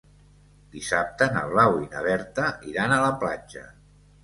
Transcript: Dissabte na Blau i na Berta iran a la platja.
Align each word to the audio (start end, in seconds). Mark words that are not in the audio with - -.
Dissabte 0.75 1.27
na 1.35 1.43
Blau 1.51 1.77
i 1.83 1.85
na 1.93 2.03
Berta 2.09 2.49
iran 2.73 2.97
a 2.97 3.01
la 3.07 3.15
platja. 3.23 3.65